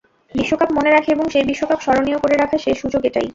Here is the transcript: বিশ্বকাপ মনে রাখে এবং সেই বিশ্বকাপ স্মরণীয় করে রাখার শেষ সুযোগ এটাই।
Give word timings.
বিশ্বকাপ 0.33 0.69
মনে 0.77 0.89
রাখে 0.91 1.09
এবং 1.11 1.25
সেই 1.29 1.45
বিশ্বকাপ 1.49 1.79
স্মরণীয় 1.81 2.19
করে 2.19 2.35
রাখার 2.37 2.63
শেষ 2.65 2.75
সুযোগ 2.83 3.01
এটাই। 3.05 3.27